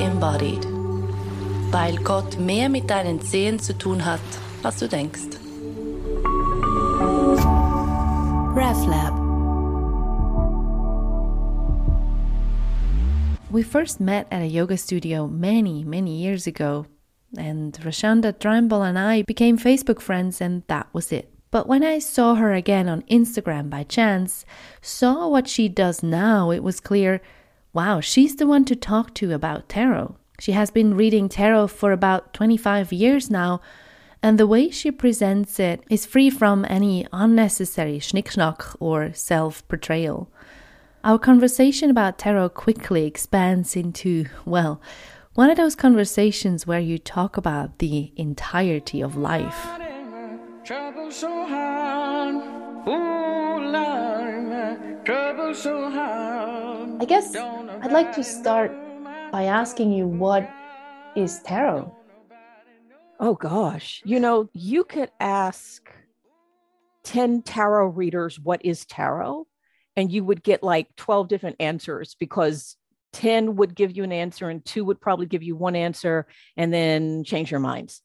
[0.00, 0.64] embodied.
[1.70, 4.20] Weil Gott mehr mit deinen Zehen zu tun hat,
[4.62, 5.38] als du denkst.
[13.54, 16.86] We first met at a yoga studio many, many years ago,
[17.38, 21.30] and Rashunda Tramble and I became Facebook friends, and that was it.
[21.52, 24.44] But when I saw her again on Instagram by chance,
[24.82, 27.20] saw what she does now, it was clear
[27.74, 30.16] wow, she's the one to talk to about tarot.
[30.38, 33.60] She has been reading tarot for about 25 years now,
[34.22, 40.30] and the way she presents it is free from any unnecessary schnickschnack or self portrayal.
[41.02, 44.80] Our conversation about tarot quickly expands into, well,
[45.34, 49.66] one of those conversations where you talk about the entirety of life.
[57.00, 58.70] I guess I'd like to start
[59.30, 60.48] by asking you what
[61.14, 61.94] is tarot?
[63.20, 65.90] Oh gosh, you know, you could ask
[67.04, 69.46] 10 tarot readers what is tarot
[69.94, 72.76] and you would get like 12 different answers because
[73.12, 76.72] 10 would give you an answer and two would probably give you one answer and
[76.72, 78.00] then change your minds.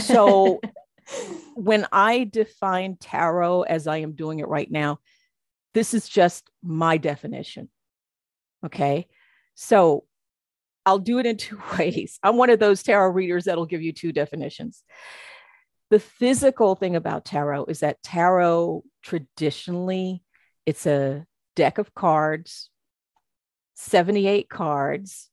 [0.00, 0.60] So
[1.54, 4.98] when I define tarot as I am doing it right now,
[5.74, 7.68] this is just my definition.
[8.64, 9.06] Okay.
[9.54, 10.04] So
[10.86, 12.18] I'll do it in two ways.
[12.22, 14.82] I'm one of those tarot readers that'll give you two definitions.
[15.90, 20.22] The physical thing about tarot is that tarot traditionally
[20.66, 21.26] it's a
[21.56, 22.70] deck of cards,
[23.74, 25.30] 78 cards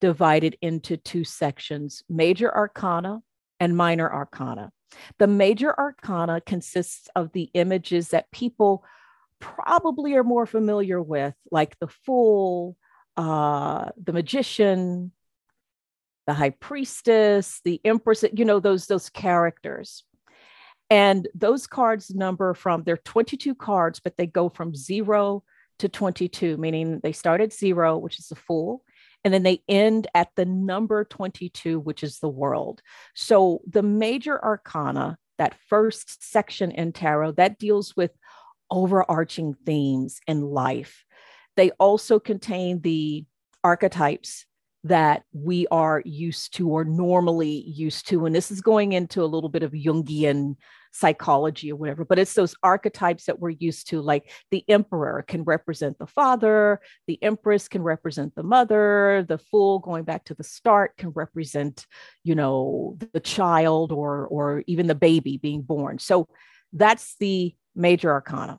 [0.00, 3.22] divided into two sections, major arcana
[3.58, 4.70] and minor arcana.
[5.18, 8.84] The major arcana consists of the images that people
[9.40, 12.76] probably are more familiar with, like the Fool,
[13.16, 15.12] uh, the Magician,
[16.26, 18.24] the High Priestess, the Empress.
[18.32, 20.04] You know those those characters,
[20.90, 25.42] and those cards number from they're 22 cards, but they go from zero
[25.78, 28.82] to 22, meaning they start at zero, which is the Fool,
[29.24, 32.82] and then they end at the number 22, which is the World.
[33.14, 38.12] So the major arcana, that first section in tarot, that deals with
[38.70, 41.04] overarching themes in life.
[41.56, 43.24] They also contain the
[43.64, 44.46] archetypes
[44.84, 48.24] that we are used to or normally used to.
[48.24, 50.54] And this is going into a little bit of Jungian
[50.92, 54.00] psychology or whatever, but it's those archetypes that we're used to.
[54.00, 59.80] Like the emperor can represent the father, the empress can represent the mother, the fool,
[59.80, 61.86] going back to the start, can represent,
[62.22, 65.98] you know, the child or or even the baby being born.
[65.98, 66.28] So
[66.72, 68.58] that's the major arcana.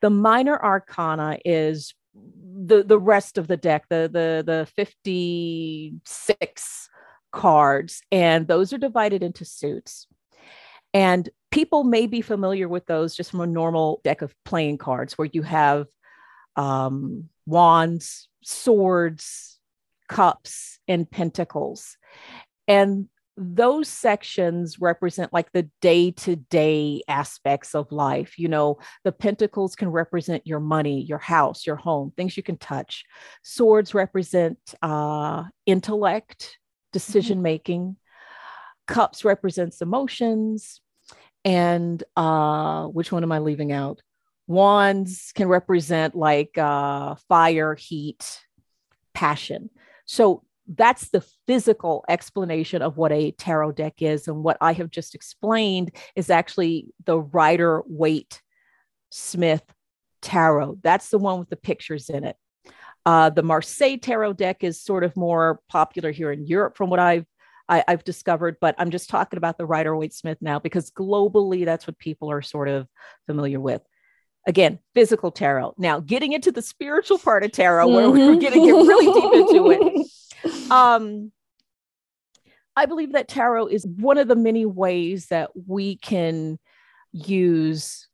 [0.00, 6.88] The minor arcana is the the rest of the deck, the the the 56
[7.32, 10.06] cards, and those are divided into suits.
[10.94, 15.18] And people may be familiar with those just from a normal deck of playing cards
[15.18, 15.86] where you have
[16.56, 19.58] um, wands, swords,
[20.08, 21.98] cups, and pentacles.
[22.66, 28.38] And those sections represent like the day to day aspects of life.
[28.38, 32.56] You know, the pentacles can represent your money, your house, your home, things you can
[32.56, 33.04] touch.
[33.42, 36.58] Swords represent uh, intellect,
[36.92, 37.82] decision making.
[37.82, 38.94] Mm-hmm.
[38.94, 40.80] Cups represents emotions.
[41.44, 44.00] And uh, which one am I leaving out?
[44.48, 48.40] Wands can represent like uh, fire, heat,
[49.12, 49.70] passion.
[50.06, 54.28] So that's the physical explanation of what a tarot deck is.
[54.28, 58.42] And what I have just explained is actually the Rider Waite
[59.10, 59.62] Smith
[60.22, 60.78] tarot.
[60.82, 62.36] That's the one with the pictures in it.
[63.04, 66.98] Uh, the Marseille tarot deck is sort of more popular here in Europe, from what
[66.98, 67.26] I've
[67.68, 68.56] I, have discovered.
[68.60, 72.30] But I'm just talking about the Rider Waite Smith now because globally, that's what people
[72.30, 72.88] are sort of
[73.26, 73.82] familiar with.
[74.46, 75.74] Again, physical tarot.
[75.76, 79.48] Now, getting into the spiritual part of tarot, where we're going to get really deep
[79.48, 80.06] into it.
[80.70, 81.32] Um,
[82.76, 86.58] I believe that tarot is one of the many ways that we can
[87.12, 88.06] use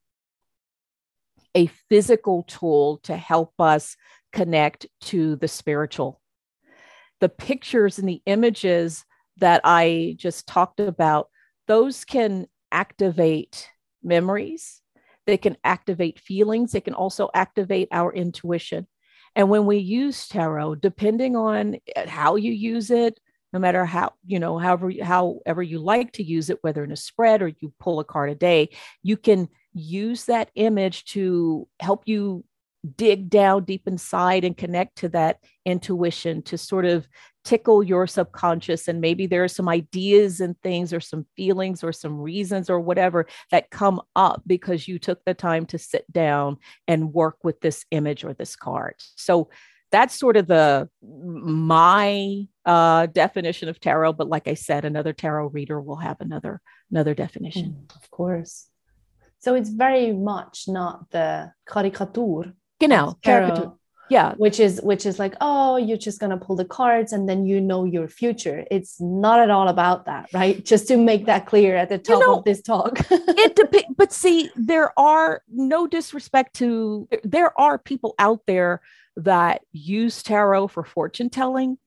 [1.55, 3.97] a physical tool to help us
[4.33, 6.21] connect to the spiritual.
[7.21, 9.05] The pictures and the images
[9.39, 11.29] that I just talked about,
[11.67, 13.69] those can activate
[14.03, 14.82] memories,
[15.27, 18.87] they can activate feelings, they can also activate our intuition.
[19.35, 23.19] And when we use tarot, depending on eh, how you use it,
[23.53, 26.97] no matter how, you know, however, however you like to use it, whether in a
[26.97, 28.71] spread or you pull a card a day,
[29.03, 32.45] you can use that image to help you
[32.97, 37.07] dig down deep inside and connect to that intuition to sort of
[37.45, 41.93] tickle your subconscious and maybe there are some ideas and things or some feelings or
[41.93, 46.57] some reasons or whatever that come up because you took the time to sit down
[46.87, 48.95] and work with this image or this card.
[49.17, 49.49] So
[49.91, 55.49] that's sort of the my uh, definition of tarot but like i said another tarot
[55.49, 56.61] reader will have another
[56.91, 57.77] another definition.
[57.89, 58.69] Mm, of course.
[59.39, 63.73] So it's very much not the caricature genau caricature
[64.13, 64.35] yeah.
[64.37, 67.47] which is which is like oh you're just going to pull the cards and then
[67.47, 68.65] you know your future.
[68.71, 70.65] It's not at all about that right?
[70.65, 72.99] Just to make that clear at the top you know, of this talk.
[73.11, 78.81] it depends but see there are no disrespect to there are people out there
[79.17, 81.79] that use tarot for fortune telling.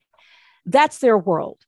[0.65, 1.59] That's their world.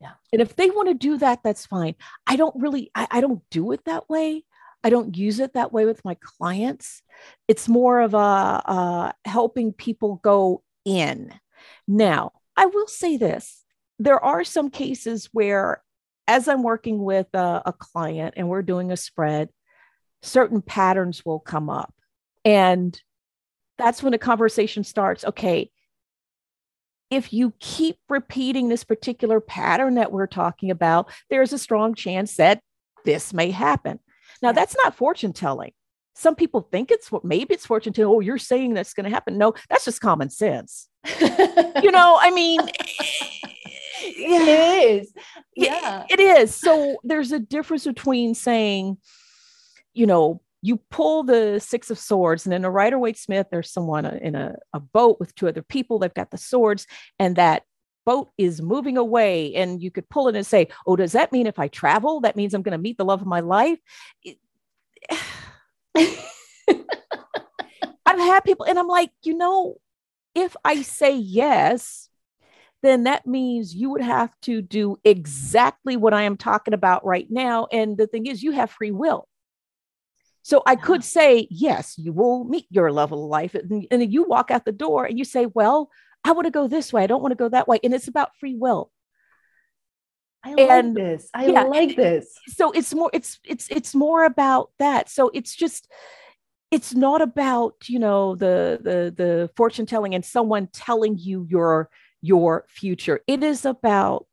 [0.00, 0.12] Yeah.
[0.32, 1.94] And if they want to do that that's fine.
[2.26, 4.44] I don't really I, I don't do it that way
[4.84, 7.02] I don't use it that way with my clients.
[7.48, 11.32] It's more of a, a helping people go in.
[11.88, 13.64] Now, I will say this
[13.98, 15.82] there are some cases where,
[16.28, 19.48] as I'm working with a, a client and we're doing a spread,
[20.22, 21.94] certain patterns will come up.
[22.44, 23.00] And
[23.78, 25.24] that's when the conversation starts.
[25.24, 25.70] Okay,
[27.10, 32.36] if you keep repeating this particular pattern that we're talking about, there's a strong chance
[32.36, 32.60] that
[33.04, 34.00] this may happen.
[34.44, 35.72] Now, that's not fortune telling.
[36.14, 38.14] Some people think it's what maybe it's fortune telling.
[38.14, 39.38] Oh, you're saying that's going to happen.
[39.38, 40.86] No, that's just common sense.
[41.18, 42.60] you know, I mean,
[44.02, 45.14] it is.
[45.56, 46.54] Yeah, it, it is.
[46.54, 48.98] So there's a difference between saying,
[49.94, 53.70] you know, you pull the six of swords and in a rider waite smith there's
[53.70, 56.86] someone in a, a boat with two other people they've got the swords
[57.18, 57.64] and that
[58.04, 61.46] boat is moving away and you could pull it and say oh does that mean
[61.46, 63.78] if i travel that means i'm going to meet the love of my life
[65.96, 66.18] i've
[68.06, 69.76] had people and i'm like you know
[70.34, 72.08] if i say yes
[72.82, 77.26] then that means you would have to do exactly what i am talking about right
[77.30, 79.28] now and the thing is you have free will
[80.44, 83.54] so I could say, yes, you will meet your level of life.
[83.54, 85.88] And, and you walk out the door and you say, well,
[86.24, 87.04] I want to go this way.
[87.04, 87.78] I don't want to go that way.
[87.84, 88.90] And it's about free will.
[90.42, 91.30] I and, like this.
[91.34, 92.34] I yeah, like this.
[92.48, 95.08] So it's more, it's, it's, it's more about that.
[95.08, 95.90] So it's just,
[96.70, 101.88] it's not about, you know, the, the, the fortune telling and someone telling you your,
[102.20, 103.20] your future.
[103.26, 104.26] It is about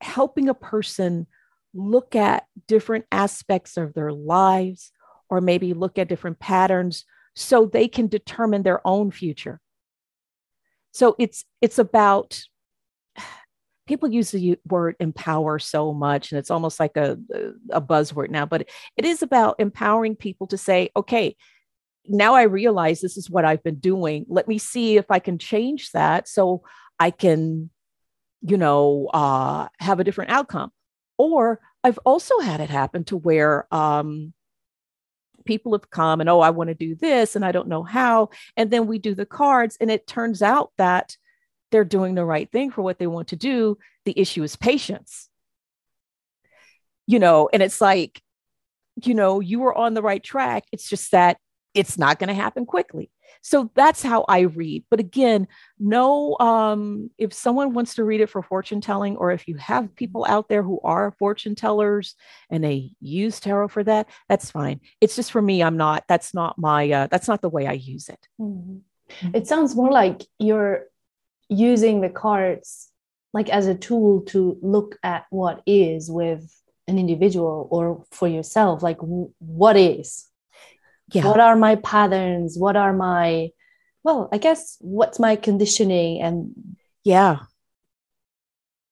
[0.00, 1.26] helping a person
[1.72, 4.92] look at different aspects of their lives
[5.28, 7.04] or maybe look at different patterns
[7.34, 9.60] so they can determine their own future
[10.92, 12.40] so it's it's about
[13.86, 17.18] people use the word empower so much and it's almost like a,
[17.70, 21.34] a buzzword now but it is about empowering people to say okay
[22.08, 24.24] now i realize this is what i've been doing.
[24.28, 26.62] Let me see if i can change that so
[26.98, 27.70] i can
[28.42, 30.70] you know uh, have a different outcome.
[31.18, 34.32] Or i've also had it happen to where um,
[35.50, 38.28] people have come and oh i want to do this and i don't know how
[38.56, 41.16] and then we do the cards and it turns out that
[41.70, 43.78] they're doing the right thing for what they want to do.
[44.04, 45.28] The issue is patience.
[47.06, 48.22] You know and it's like
[49.02, 50.64] you know you were on the right track.
[50.70, 51.38] It's just that
[51.74, 53.10] it's not going to happen quickly
[53.42, 54.84] so that's how I read.
[54.90, 55.48] But again,
[55.78, 59.94] no, um, if someone wants to read it for fortune telling, or if you have
[59.96, 62.14] people out there who are fortune tellers
[62.50, 64.80] and they use tarot for that, that's fine.
[65.00, 67.72] It's just for me, I'm not, that's not my, uh, that's not the way I
[67.72, 68.28] use it.
[68.40, 69.34] Mm-hmm.
[69.34, 70.86] It sounds more like you're
[71.48, 72.88] using the cards
[73.32, 76.56] like as a tool to look at what is with
[76.88, 80.29] an individual or for yourself like w- what is
[81.12, 81.26] yeah.
[81.26, 82.56] what are my patterns?
[82.58, 83.50] What are my
[84.02, 86.52] well i guess what's my conditioning and
[87.04, 87.38] yeah.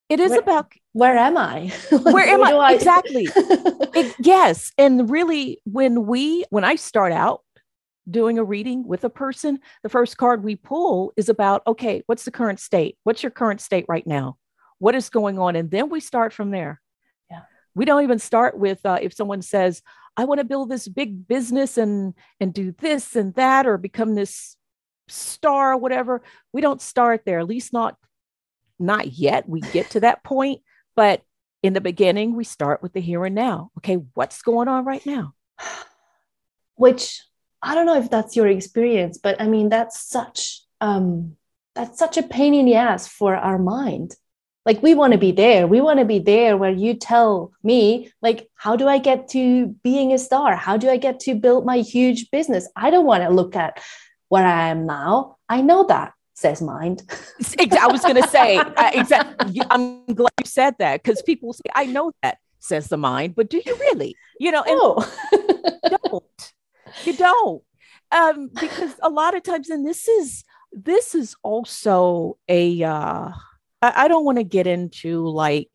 [0.09, 1.71] It is where, about where am i?
[1.91, 2.53] Where am I?
[2.53, 3.29] I exactly.
[3.95, 4.73] It, yes.
[4.79, 7.43] And really when we when i start out
[8.09, 12.25] doing a reading with a person the first card we pull is about okay what's
[12.25, 12.97] the current state?
[13.05, 14.39] What's your current state right now?
[14.79, 15.57] What is going on?
[15.57, 16.81] And then we start from there.
[17.31, 17.43] Yeah.
[17.75, 19.83] We don't even start with uh, if someone says
[20.19, 24.17] I want to build this big business and and do this and that or become
[24.17, 24.57] this
[25.07, 26.23] star whatever.
[26.53, 27.97] We don't start there, at least not
[28.81, 29.49] not yet.
[29.49, 30.61] We get to that point,
[30.97, 31.23] but
[31.63, 33.71] in the beginning, we start with the here and now.
[33.79, 35.35] Okay, what's going on right now?
[36.75, 37.23] Which
[37.63, 41.37] I don't know if that's your experience, but I mean that's such um
[41.77, 44.17] that's such a pain in the ass for our mind
[44.69, 48.13] like we want to be there we want to be there where you tell me
[48.23, 51.65] like how do i get to being a star how do i get to build
[51.65, 53.81] my huge business i don't want to look at
[54.29, 55.37] where I am now.
[55.49, 57.03] I know that, says mind.
[57.59, 58.61] I was going to say,
[58.93, 59.61] exactly.
[59.71, 63.51] I'm glad you said that because people say, I know that, says the mind, but
[63.51, 64.17] do you really?
[64.39, 64.71] You know, and
[65.85, 66.53] you don't.
[67.05, 67.63] You don't.
[68.11, 73.31] Um, because a lot of times, and this is this is also a uh
[73.83, 75.71] I, I don't want to get into like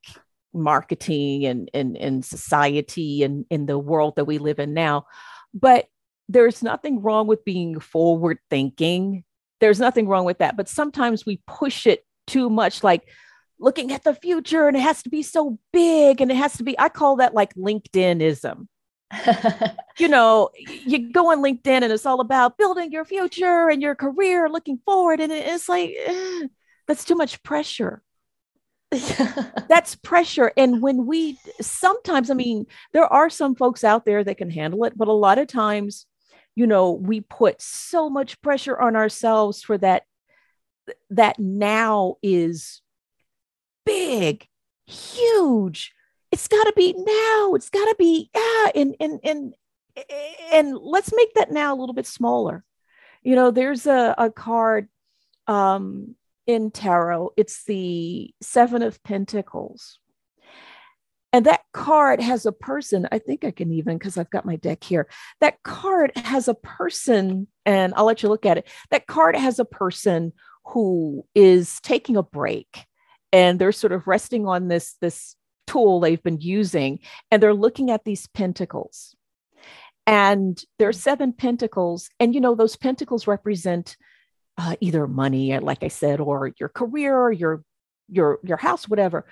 [0.53, 5.05] marketing and and, and society and in the world that we live in now,
[5.53, 5.87] but
[6.29, 9.23] there's nothing wrong with being forward thinking.
[9.59, 10.57] There's nothing wrong with that.
[10.57, 13.07] But sometimes we push it too much, like
[13.59, 16.63] looking at the future and it has to be so big and it has to
[16.63, 18.67] be, I call that like LinkedInism.
[19.99, 23.93] You know, you go on LinkedIn and it's all about building your future and your
[23.93, 25.19] career, looking forward.
[25.19, 26.47] And it's like, eh,
[26.87, 28.01] that's too much pressure.
[29.69, 30.51] That's pressure.
[30.55, 34.83] And when we sometimes i mean there are some folks out there that can handle
[34.83, 36.05] it but a lot of times
[36.55, 40.03] you know we put so much pressure on ourselves for that
[41.09, 42.83] that now is
[43.83, 44.47] big
[44.85, 45.93] huge.
[46.31, 47.53] It's got to be now.
[47.55, 49.55] It's got to be yeah and and and
[50.51, 52.63] and let's make that now a little bit smaller.
[53.21, 54.89] You know there's a, a card
[55.47, 56.15] um
[56.47, 59.99] in tarot, it's the Seven of Pentacles.
[61.31, 64.55] And that card has a person, I think I can even, because I've got my
[64.55, 65.07] deck here.
[65.41, 68.67] That card has a person, and I'll let you look at it.
[68.91, 70.33] That card has a person
[70.65, 72.85] who is taking a break
[73.31, 75.35] and they're sort of resting on this, this
[75.65, 76.99] tool they've been using,
[77.31, 79.15] and they're looking at these pentacles.
[80.05, 83.97] And there are seven pentacles, and you know, those pentacles represent
[84.57, 87.63] uh, either money, uh, like I said, or your career, your
[88.09, 89.25] your your house, whatever.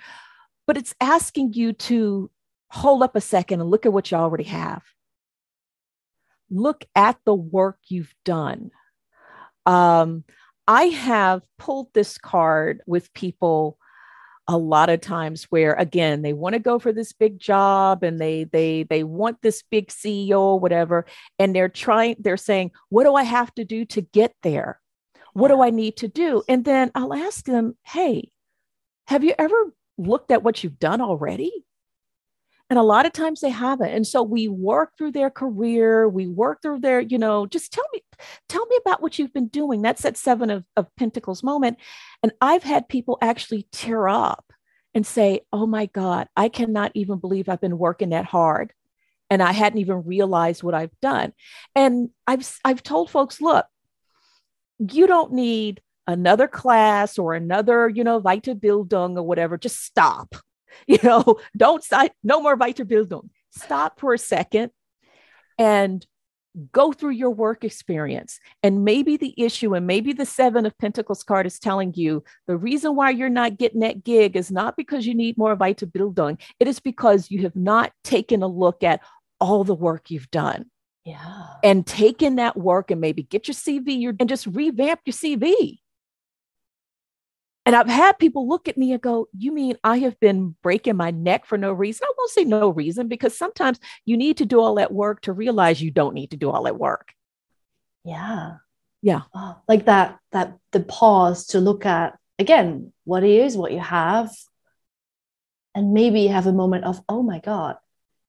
[0.66, 2.30] But it's asking you to
[2.68, 4.82] hold up a second and look at what you already have.
[6.50, 8.70] Look at the work you've done.
[9.66, 10.24] Um,
[10.66, 13.78] I have pulled this card with people
[14.48, 18.20] a lot of times where again they want to go for this big job and
[18.20, 21.06] they they they want this big CEO or whatever
[21.38, 24.80] and they're trying they're saying what do I have to do to get there
[25.32, 26.42] what do I need to do?
[26.48, 28.30] And then I'll ask them, hey,
[29.06, 31.52] have you ever looked at what you've done already?
[32.70, 33.90] And a lot of times they haven't.
[33.90, 37.84] And so we work through their career, we work through their, you know, just tell
[37.92, 38.02] me,
[38.48, 39.82] tell me about what you've been doing.
[39.82, 41.76] That's that seven of, of Pentacles moment.
[42.22, 44.52] And I've had people actually tear up
[44.94, 48.72] and say, oh my God, I cannot even believe I've been working that hard.
[49.28, 51.32] And I hadn't even realized what I've done.
[51.74, 53.66] And I've I've told folks, look,
[54.90, 59.58] you don't need another class or another, you know, Weiterbildung or whatever.
[59.58, 60.34] Just stop.
[60.86, 63.28] You know, don't sign, No more Weiterbildung.
[63.50, 64.70] Stop for a second
[65.58, 66.04] and
[66.72, 68.40] go through your work experience.
[68.62, 72.56] And maybe the issue, and maybe the Seven of Pentacles card is telling you the
[72.56, 76.40] reason why you're not getting that gig is not because you need more Weiterbildung.
[76.58, 79.00] It is because you have not taken a look at
[79.40, 80.70] all the work you've done.
[81.04, 81.46] Yeah.
[81.62, 85.14] and take in that work and maybe get your CV your, and just revamp your
[85.14, 85.78] CV.
[87.64, 90.96] And I've had people look at me and go, You mean I have been breaking
[90.96, 92.06] my neck for no reason?
[92.08, 95.32] I won't say no reason because sometimes you need to do all that work to
[95.32, 97.12] realize you don't need to do all that work.
[98.04, 98.56] Yeah.
[99.00, 99.22] Yeah.
[99.34, 104.32] Oh, like that, that the pause to look at again what is, what you have,
[105.74, 107.76] and maybe have a moment of, oh my God,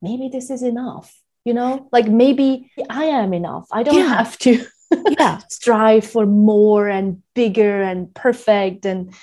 [0.01, 1.22] maybe this is enough.
[1.45, 3.67] You know, like maybe I am enough.
[3.71, 4.15] I don't Yeah.
[4.15, 4.65] have to
[5.19, 5.39] Yeah.
[5.49, 9.13] strive for more and bigger and perfect and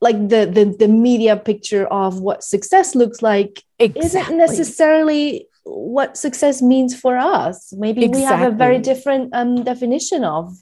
[0.00, 6.60] like the the, the media picture of what success looks like isn't necessarily what success
[6.62, 7.72] means for us.
[7.72, 10.52] Maybe we have a very different um, definition of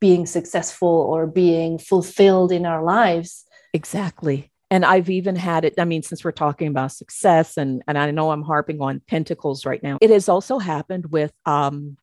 [0.00, 3.44] being successful or being fulfilled in our lives.
[3.72, 4.50] Exactly.
[4.74, 5.74] And I've even had it.
[5.78, 9.64] I mean, since we're talking about success, and and I know I'm harping on pentacles
[9.64, 11.96] right now, it has also happened with um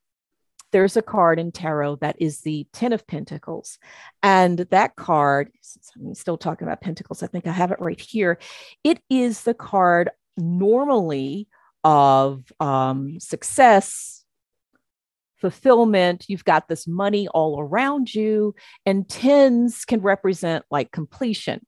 [0.71, 3.77] there's a card in tarot that is the 10 of pentacles.
[4.23, 7.99] And that card since i'm still talking about pentacles i think i have it right
[7.99, 8.39] here.
[8.85, 11.49] It is the card normally
[11.83, 14.23] of um, success
[15.41, 16.23] fulfillment.
[16.29, 21.65] You've got this money all around you and tens can represent like completion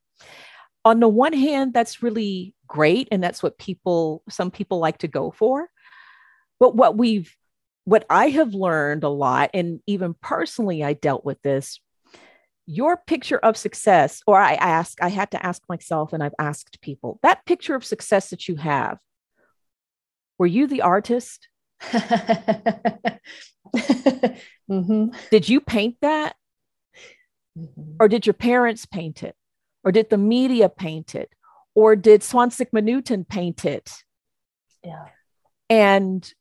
[0.85, 5.07] on the one hand that's really great and that's what people some people like to
[5.07, 5.69] go for
[6.59, 7.35] but what we've
[7.85, 11.79] what i have learned a lot and even personally i dealt with this
[12.65, 16.81] your picture of success or i ask i had to ask myself and i've asked
[16.81, 18.97] people that picture of success that you have
[20.37, 21.47] were you the artist
[24.69, 25.07] mm-hmm.
[25.31, 26.35] Did you paint that?
[27.57, 27.95] Mm-hmm.
[27.99, 29.35] Or did your parents paint it?
[29.83, 31.29] Or did the media paint it?
[31.75, 33.91] Or did Swansea Newton paint it?
[34.83, 35.05] Yeah.
[35.69, 36.31] And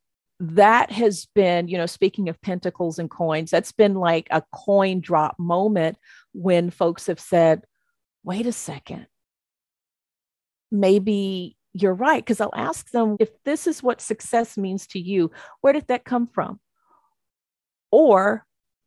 [0.41, 5.01] that has been, you know, speaking of pentacles and coins, that's been like a coin
[5.01, 5.97] drop moment
[6.33, 7.63] when folks have said,
[8.25, 9.07] wait a second,
[10.71, 12.23] maybe you're right.
[12.23, 15.31] Because I'll ask them if this is what success means to you,
[15.61, 16.61] where did that come from?
[17.91, 18.45] Or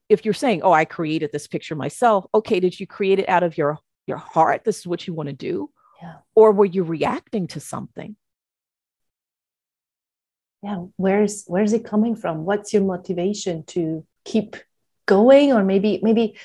[0.09, 3.43] if you're saying, oh, I created this picture myself, okay, did you create it out
[3.43, 4.63] of your, your heart?
[4.63, 5.69] This is what you want to do?
[6.01, 6.15] Yeah.
[6.35, 8.15] Or were you reacting to something?
[10.61, 12.45] Yeah, where's where's it coming from?
[12.45, 14.55] What's your motivation to keep
[15.05, 15.53] going?
[15.53, 16.37] Or maybe maybe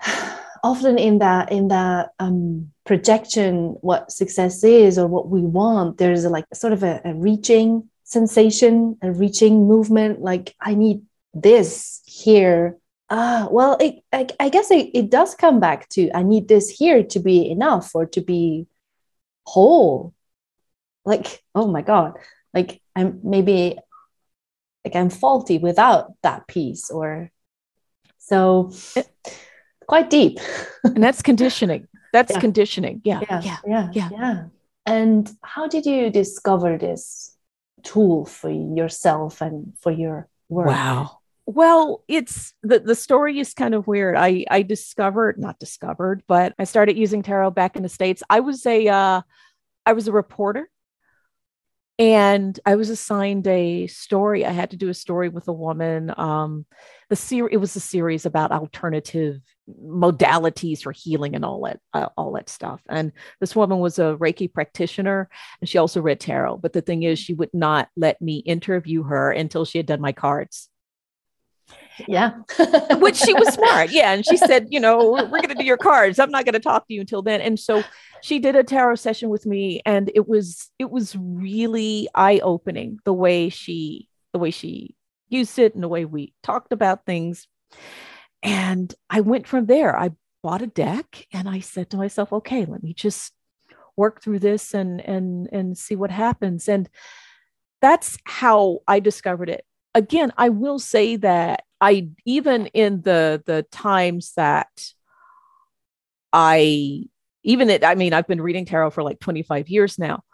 [0.62, 6.24] often in that in that um, projection what success is or what we want there's
[6.24, 11.00] a, like sort of a, a reaching sensation a reaching movement like i need
[11.32, 12.76] this here
[13.10, 16.70] ah well it, I, I guess it, it does come back to i need this
[16.70, 18.66] here to be enough or to be
[19.46, 20.14] whole
[21.04, 22.14] like oh my god
[22.54, 23.76] like i'm maybe
[24.84, 27.30] like i'm faulty without that piece or
[28.18, 28.72] so
[29.86, 30.38] quite deep.
[30.84, 31.88] and that's conditioning.
[32.12, 32.40] That's yeah.
[32.40, 33.00] conditioning.
[33.04, 33.20] Yeah.
[33.28, 33.56] Yeah, yeah.
[33.66, 33.90] Yeah.
[33.92, 34.08] Yeah.
[34.12, 34.44] Yeah.
[34.86, 37.36] And how did you discover this
[37.82, 40.68] tool for yourself and for your work?
[40.68, 41.18] Wow.
[41.46, 44.16] Well, it's the, the story is kind of weird.
[44.16, 48.22] I I discovered, not discovered, but I started using tarot back in the States.
[48.30, 49.20] I was a uh
[49.86, 50.70] I was a reporter
[51.98, 54.44] and I was assigned a story.
[54.44, 56.12] I had to do a story with a woman.
[56.16, 56.66] Um,
[57.08, 62.08] the series it was a series about alternative modalities for healing and all that uh,
[62.16, 62.80] all that stuff.
[62.88, 65.28] And this woman was a Reiki practitioner,
[65.60, 66.56] and she also read tarot.
[66.58, 70.00] But the thing is, she would not let me interview her until she had done
[70.00, 70.68] my cards.
[72.06, 72.32] Yeah.
[72.98, 73.90] Which she was smart.
[73.90, 74.12] Yeah.
[74.12, 76.18] And she said, you know, we're, we're going to do your cards.
[76.18, 77.40] I'm not going to talk to you until then.
[77.40, 77.82] And so
[78.22, 82.98] she did a tarot session with me and it was, it was really eye opening
[83.04, 84.96] the way she, the way she
[85.28, 87.46] used it and the way we talked about things.
[88.42, 89.98] And I went from there.
[89.98, 90.10] I
[90.42, 93.32] bought a deck and I said to myself, okay, let me just
[93.96, 96.68] work through this and, and, and see what happens.
[96.68, 96.88] And
[97.80, 99.64] that's how I discovered it
[99.94, 104.88] again, I will say that I even in the the times that
[106.32, 107.04] I
[107.42, 110.24] even it, I mean, I've been reading tarot for like 25 years now.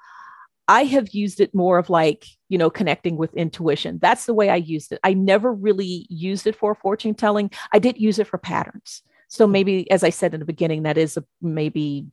[0.69, 3.99] I have used it more of like, you know, connecting with intuition.
[4.01, 5.01] That's the way I used it.
[5.03, 7.51] I never really used it for fortune telling.
[7.73, 9.03] I did use it for patterns.
[9.27, 9.53] So mm-hmm.
[9.53, 12.07] maybe, as I said in the beginning, that is a, maybe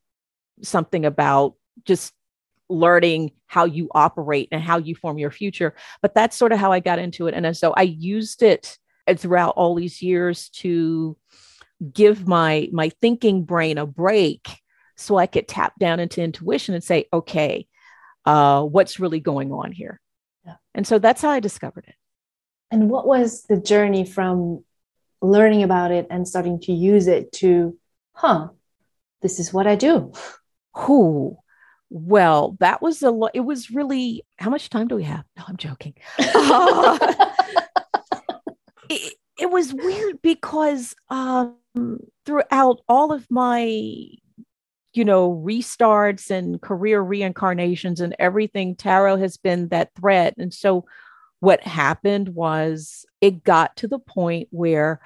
[0.63, 1.53] something about
[1.85, 2.11] just
[2.69, 5.75] learning how you operate and how you form your future.
[6.01, 7.35] But that's sort of how I got into it.
[7.35, 8.79] And so I used it
[9.15, 11.17] throughout all these years to
[11.93, 14.47] give my my thinking brain a break
[14.95, 17.67] so I could tap down into intuition and say, okay,
[18.25, 20.01] uh, what's really going on here?
[20.45, 20.55] Yeah.
[20.73, 21.95] And so that's how I discovered it.
[22.71, 24.65] And what was the journey from
[25.21, 27.77] learning about it and starting to use it to,
[28.13, 28.49] huh,
[29.21, 30.11] this is what I do?
[30.73, 31.37] Who?
[31.89, 33.31] Well, that was a lot.
[33.33, 35.23] It was really, how much time do we have?
[35.37, 35.93] No, I'm joking.
[36.19, 37.33] Uh,
[38.89, 41.55] it, it, was weird because um,
[42.25, 43.61] throughout all of my,
[44.93, 50.33] you know, restarts and career reincarnations and everything, tarot has been that thread.
[50.37, 50.85] And so
[51.39, 54.99] what happened was it got to the point where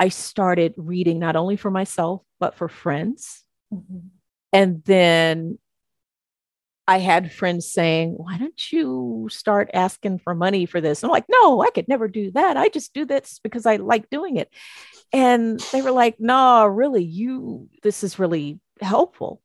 [0.00, 3.44] I started reading not only for myself, but for friends.
[3.72, 4.08] Mm-hmm.
[4.52, 5.58] And then
[6.86, 11.02] I had friends saying, why don't you start asking for money for this?
[11.02, 12.56] I'm like, no, I could never do that.
[12.56, 14.50] I just do this because I like doing it.
[15.12, 19.40] And they were like, no, really, you, this is really helpful.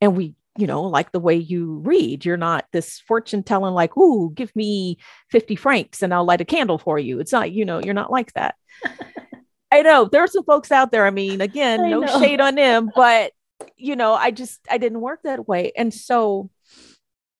[0.00, 3.96] And we, you know, like the way you read, you're not this fortune telling, like,
[3.96, 4.98] ooh, give me
[5.30, 7.20] 50 francs and I'll light a candle for you.
[7.20, 8.56] It's not, you know, you're not like that.
[9.72, 11.06] I know there are some folks out there.
[11.06, 12.20] I mean, again, I no know.
[12.20, 13.32] shade on them, but
[13.76, 15.72] you know, I just I didn't work that way.
[15.76, 16.50] And so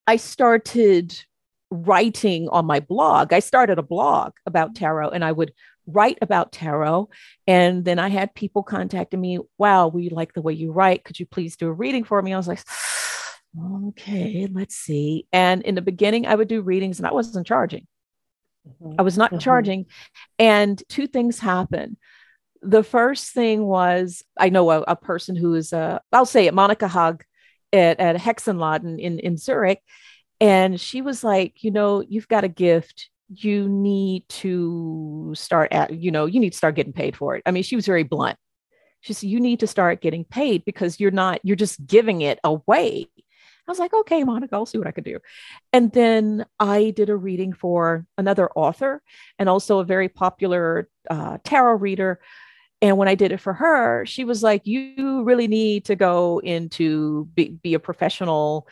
[0.07, 1.19] I started
[1.71, 3.33] writing on my blog.
[3.33, 5.53] I started a blog about tarot and I would
[5.87, 7.09] write about tarot.
[7.47, 11.05] And then I had people contacting me, wow, we like the way you write.
[11.05, 12.35] Could you please do a reading for me?
[12.35, 12.63] I was like,
[13.89, 15.27] okay, let's see.
[15.33, 17.87] And in the beginning, I would do readings and I wasn't charging.
[18.69, 18.97] Mm-hmm.
[18.99, 19.39] I was not mm-hmm.
[19.39, 19.87] charging.
[20.39, 21.97] And two things happened.
[22.61, 26.55] The first thing was I know a, a person who is, a, I'll say it,
[26.55, 27.25] Monica Hug
[27.73, 29.81] at, at Hexenladen in, in Zurich.
[30.41, 33.11] And she was like, you know, you've got a gift.
[33.35, 37.43] you need to start at, you know, you need to start getting paid for it.
[37.47, 38.37] I mean, she was very blunt.
[39.01, 42.39] She said, you need to start getting paid because you're not, you're just giving it
[42.45, 43.09] away.
[43.17, 45.19] I was like, okay, Monica, I'll see what I could do.
[45.73, 49.03] And then I did a reading for another author
[49.39, 52.21] and also a very popular uh, tarot reader.
[52.83, 56.41] And when I did it for her, she was like, you really need to go
[56.41, 58.69] into be, be a professional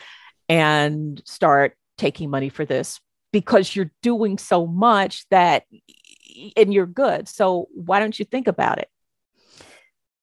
[0.49, 3.01] and start taking money for this
[3.33, 5.63] because you're doing so much that
[6.57, 7.29] and you're good.
[7.29, 8.89] So why don't you think about it?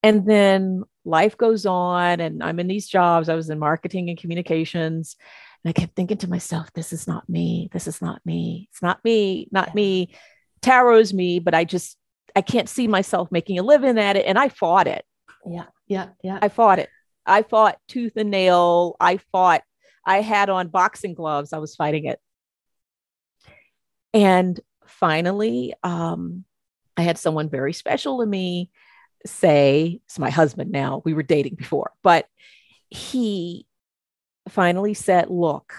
[0.03, 3.29] And then life goes on, and I'm in these jobs.
[3.29, 5.15] I was in marketing and communications.
[5.63, 7.69] And I kept thinking to myself, this is not me.
[7.71, 8.67] This is not me.
[8.71, 10.13] It's not me, not me.
[10.61, 11.97] Tarot's me, but I just,
[12.37, 14.27] I can't see myself making a living at it.
[14.27, 15.03] And I fought it.
[15.43, 15.65] Yeah.
[15.87, 16.09] Yeah.
[16.21, 16.37] Yeah.
[16.39, 16.87] I fought it.
[17.25, 18.95] I fought tooth and nail.
[18.99, 19.63] I fought,
[20.05, 21.51] I had on boxing gloves.
[21.51, 22.19] I was fighting it.
[24.13, 26.45] And finally, um,
[26.95, 28.69] I had someone very special to me
[29.25, 32.27] say, it's my husband now, we were dating before, but
[32.91, 33.65] he
[34.47, 35.73] finally said, Look,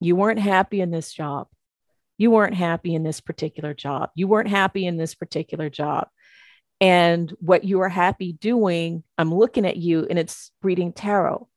[0.00, 1.46] you weren't happy in this job.
[2.18, 4.10] You weren't happy in this particular job.
[4.14, 6.08] You weren't happy in this particular job.
[6.80, 11.48] And what you are happy doing, I'm looking at you and it's reading tarot.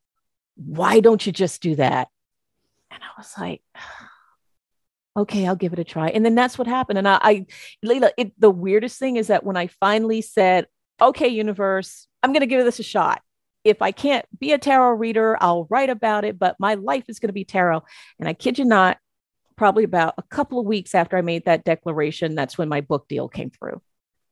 [0.56, 2.10] Why don't you just do that?
[2.92, 3.62] And I was like,
[5.18, 6.10] okay, I'll give it a try.
[6.10, 7.00] And then that's what happened.
[7.00, 7.46] And I, I
[7.86, 10.68] Layla, it, the weirdest thing is that when I finally said,
[11.02, 13.22] okay, universe, I'm going to give this a shot.
[13.66, 17.20] If I can't be a tarot reader, I'll write about it, but my life is
[17.20, 17.84] going to be tarot.
[18.20, 18.98] And I kid you not,
[19.60, 23.10] probably about a couple of weeks after I made that declaration, that's when my book
[23.10, 23.82] deal came through.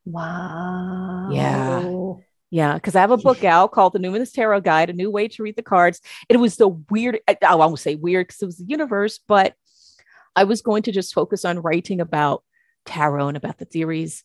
[0.05, 1.29] Wow.
[1.31, 2.13] Yeah.
[2.49, 5.27] Yeah, because I have a book out called The Numinous Tarot Guide, A New Way
[5.27, 5.99] to Read the Cards.
[6.29, 9.53] It was the weird, I won't say weird because it was the universe, but
[10.33, 12.45] I was going to just focus on writing about
[12.85, 14.23] tarot and about the theories.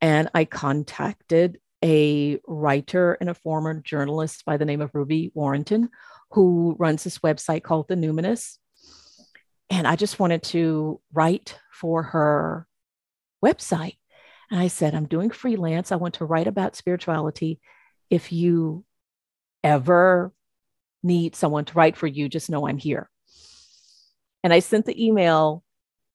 [0.00, 5.90] And I contacted a writer and a former journalist by the name of Ruby Warrington,
[6.30, 8.56] who runs this website called The Numinous.
[9.70, 12.66] And I just wanted to write for her
[13.44, 13.96] website.
[14.50, 15.92] And I said, I'm doing freelance.
[15.92, 17.60] I want to write about spirituality.
[18.08, 18.84] If you
[19.62, 20.32] ever
[21.02, 23.10] need someone to write for you, just know I'm here.
[24.42, 25.62] And I sent the email,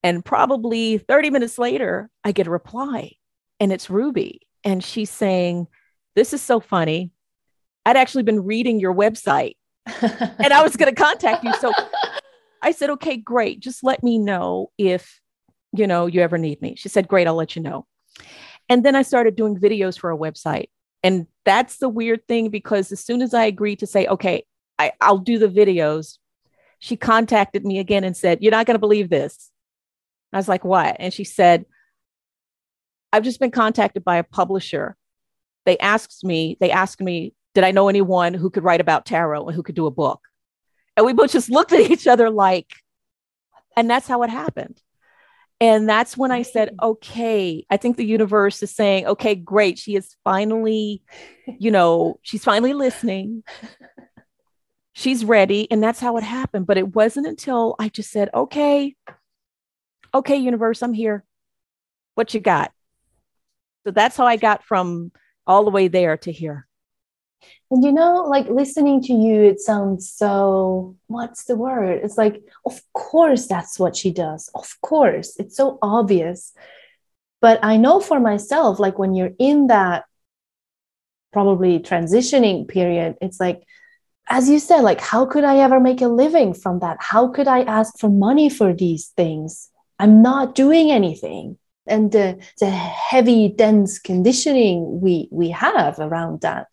[0.02, 3.12] and probably 30 minutes later, I get a reply,
[3.60, 4.40] and it's Ruby.
[4.64, 5.68] And she's saying,
[6.16, 7.12] This is so funny.
[7.86, 9.56] I'd actually been reading your website
[10.02, 11.52] and I was going to contact you.
[11.54, 11.72] So
[12.64, 13.60] I said, Okay, great.
[13.60, 15.20] Just let me know if,
[15.72, 16.74] you know, you ever need me.
[16.76, 17.86] She said, Great, I'll let you know.
[18.68, 20.68] And then I started doing videos for a website.
[21.02, 24.46] And that's the weird thing because as soon as I agreed to say, okay,
[24.78, 26.16] I, will do the videos,
[26.78, 29.50] she contacted me again and said, You're not going to believe this.
[30.32, 30.96] I was like, What?
[30.98, 31.66] And she said,
[33.12, 34.96] I've just been contacted by a publisher.
[35.66, 39.46] They asked me, they asked me, did I know anyone who could write about tarot
[39.46, 40.20] and who could do a book?
[40.96, 42.72] And we both just looked at each other like,
[43.76, 44.80] and that's how it happened.
[45.60, 49.78] And that's when I said, okay, I think the universe is saying, okay, great.
[49.78, 51.02] She is finally,
[51.46, 53.44] you know, she's finally listening
[54.94, 55.70] she's ready.
[55.70, 56.66] And that's how it happened.
[56.66, 58.96] But it wasn't until I just said, okay,
[60.14, 61.24] okay, universe, I'm here.
[62.14, 62.72] What you got?
[63.84, 65.12] So that's how I got from
[65.46, 66.66] all the way there to here.
[67.70, 72.00] And you know, like listening to you, it sounds so, what's the word?
[72.04, 74.50] It's like, of course, that's what she does.
[74.54, 76.52] Of course, it's so obvious.
[77.40, 80.04] But I know for myself, like when you're in that
[81.32, 83.64] probably transitioning period, it's like,
[84.28, 86.96] as you said, like, how could I ever make a living from that?
[87.00, 89.70] How could I ask for money for these things?
[89.98, 91.58] I'm not doing anything.
[91.86, 96.68] And the, the heavy, dense conditioning we, we have around that.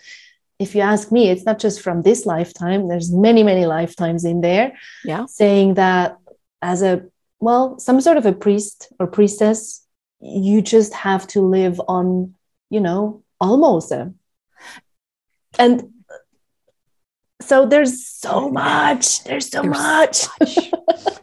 [0.62, 4.42] If you ask me, it's not just from this lifetime, there's many, many lifetimes in
[4.42, 4.74] there.
[5.04, 5.26] Yeah.
[5.26, 6.18] Saying that
[6.62, 7.04] as a,
[7.40, 9.84] well, some sort of a priest or priestess,
[10.20, 12.36] you just have to live on,
[12.70, 13.92] you know, almost.
[15.58, 15.90] And
[17.42, 20.72] so there's so much there's so there's much, much.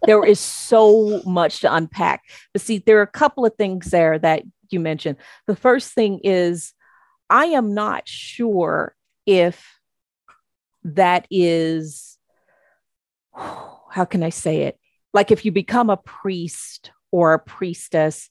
[0.04, 4.18] there is so much to unpack but see there are a couple of things there
[4.18, 6.74] that you mentioned the first thing is
[7.30, 8.94] i am not sure
[9.28, 9.78] if
[10.84, 12.18] that is
[13.90, 14.78] how can i say it
[15.12, 18.30] like if you become a priest or a priestess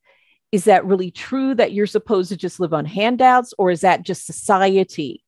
[0.52, 4.04] is that really true that you're supposed to just live on handouts or is that
[4.04, 5.24] just society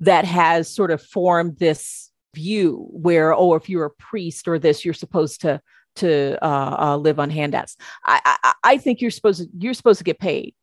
[0.00, 4.84] that has sort of formed this view where, oh, if you're a priest or this,
[4.84, 5.60] you're supposed to
[5.96, 7.76] to uh, uh, live on handouts.
[8.04, 10.54] I, I I think you're supposed to you're supposed to get paid.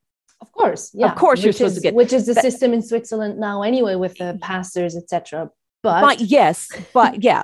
[0.44, 1.10] Of course, yeah.
[1.10, 3.40] Of course, you're Which supposed is- to get which is the that- system in Switzerland
[3.40, 5.50] now anyway with the pastors, etc.
[5.82, 7.44] But, but yes, but yeah.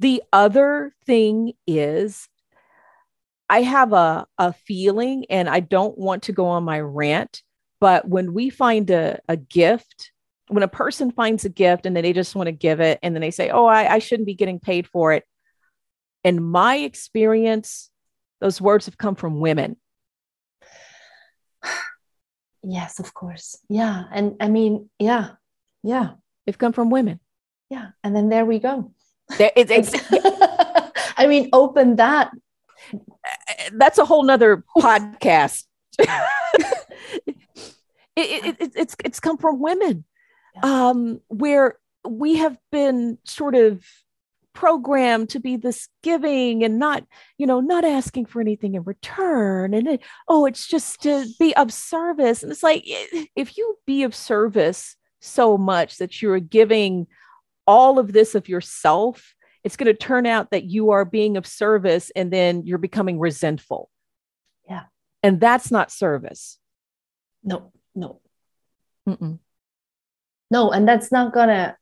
[0.00, 2.28] The other thing is
[3.48, 7.42] I have a, a feeling, and I don't want to go on my rant,
[7.80, 10.10] but when we find a, a gift,
[10.48, 13.14] when a person finds a gift and then they just want to give it, and
[13.14, 15.22] then they say, Oh, I, I shouldn't be getting paid for it.
[16.24, 17.88] In my experience,
[18.40, 19.76] those words have come from women.
[22.66, 25.30] Yes, of course, yeah, and I mean, yeah,
[25.82, 26.10] yeah,
[26.44, 27.20] They've come from women.
[27.70, 28.92] yeah, and then there we go.
[29.38, 29.94] There- it- it's-
[31.16, 32.30] I mean, open that.
[33.72, 35.64] that's a whole nother podcast.
[35.98, 37.36] it,
[38.16, 40.04] it, it, it's it's come from women,
[40.54, 40.88] Yeah.
[40.90, 43.82] um, where we have been sort of
[44.56, 47.04] programmed to be this giving and not,
[47.38, 51.54] you know, not asking for anything in return, and it, oh, it's just to be
[51.54, 52.82] of service, and it's like
[53.36, 57.06] if you be of service so much that you're giving
[57.66, 61.44] all of this of yourself it's going to turn out that you are being of
[61.44, 63.90] service and then you're becoming resentful.
[64.68, 64.84] Yeah.
[65.24, 66.60] And that's not service.
[67.42, 68.20] No, no,
[69.08, 69.38] Mm-mm.
[70.50, 71.76] no, and that's not gonna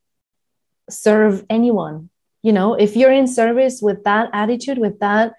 [0.91, 2.11] serve anyone.
[2.45, 5.33] You know, if you're in service with that attitude, with that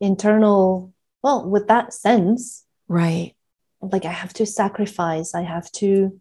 [0.00, 0.92] internal,
[1.22, 3.34] well, with that sense, Right.
[3.80, 6.20] like I have to sacrifice, I have to,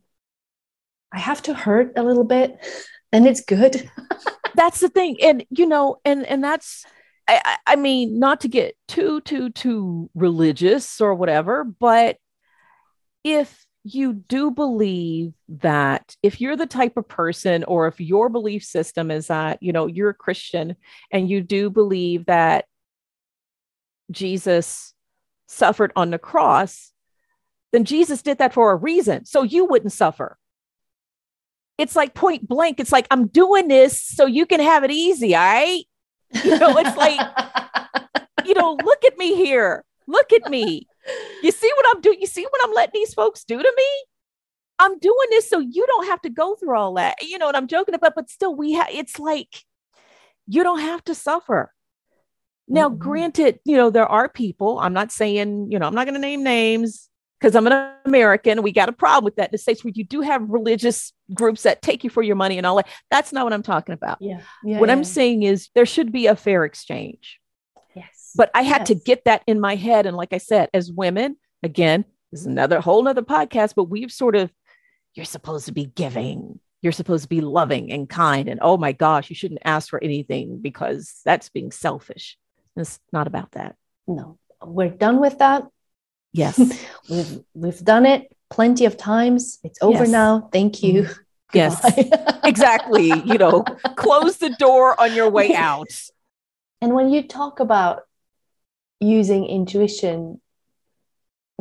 [1.14, 2.58] I have to hurt a little bit,
[3.12, 3.90] and it's good.
[4.56, 5.18] That's the thing.
[5.22, 6.86] And, you know, and, and that's,
[7.28, 12.18] I, I- mean, not to get too, too, too religious or whatever, but
[13.24, 18.64] if you do believe that if you're the type of person or if your belief
[18.64, 20.76] system is that, you know, you're a Christian
[21.12, 22.66] and you do believe that
[24.12, 24.94] Jesus
[25.48, 26.92] suffered on the cross,
[27.72, 29.26] then Jesus did that for a reason.
[29.26, 30.38] So you wouldn't suffer.
[31.78, 32.82] It's like point blank.
[32.82, 35.36] It's like, I'm doing this so you can have it easy.
[35.36, 35.86] All right.
[36.44, 37.20] You know, it's like,
[38.46, 39.86] you know, look at me here.
[40.06, 40.89] Look at me.
[41.42, 42.20] You see what I'm doing?
[42.22, 44.04] You see what I'm letting these folks do to me?
[44.78, 47.16] I'm doing this so you don't have to go through all that.
[47.22, 49.64] You know what I'm joking about, but still, we have it's like
[50.48, 51.74] you don't have to suffer.
[52.68, 52.98] Now, Mhm.
[53.00, 56.20] granted, you know, there are people, I'm not saying, you know, I'm not going to
[56.20, 57.10] name names
[57.40, 58.62] because I'm an American.
[58.62, 61.64] We got a problem with that in the States where you do have religious groups
[61.64, 62.88] that take you for your money and all that.
[63.10, 64.18] That's not what I'm talking about.
[64.22, 64.80] yeah, yeah.
[64.80, 67.39] what I'm saying is there should be a fair exchange.
[68.30, 70.06] Yes, But I had to get that in my head.
[70.06, 74.12] And like I said, as women, again, this is another whole nother podcast, but we've
[74.12, 74.52] sort of,
[75.16, 76.60] you're supposed to be giving.
[76.82, 78.48] You're supposed to be loving and kind.
[78.48, 82.38] And oh my gosh, you shouldn't ask for anything because that's being selfish.
[82.78, 83.76] It's not about that.
[84.08, 85.64] no, we're done with that.
[86.32, 86.58] Yes.
[87.10, 89.58] We've we've done it plenty of times.
[89.64, 90.10] It's over Yes.
[90.10, 90.50] now.
[90.54, 91.04] Thank you.
[91.04, 91.22] Mm-hmm.
[91.54, 91.82] Yes.
[91.96, 92.40] Goodbye.
[92.44, 93.08] exactly.
[93.08, 93.64] You know,
[93.96, 95.88] close the door on your way out.
[96.80, 98.04] And when you talk about
[99.00, 100.42] using intuition,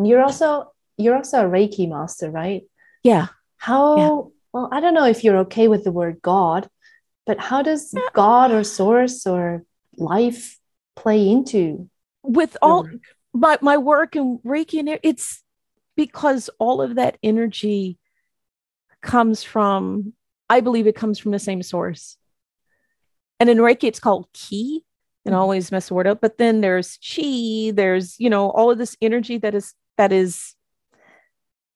[0.02, 2.62] you're also you're also a Reiki master, right?
[3.02, 3.28] Yeah.
[3.56, 4.20] How Yeah.
[4.52, 6.68] well, I don't know if you're okay with the word God,
[7.26, 9.64] but how does God or source or
[9.96, 10.58] life
[10.96, 11.88] play into
[12.22, 13.02] With all work?
[13.32, 15.42] my my work and Reiki and it's
[15.96, 17.98] because all of that energy
[19.00, 20.12] comes from
[20.50, 22.16] I believe it comes from the same source.
[23.38, 24.84] And in Reiki it's called ki.
[25.28, 25.42] And I Mhm.
[25.42, 28.96] always mess the word up, but then there's chi, there's you know all of this
[29.02, 30.54] energy that is that is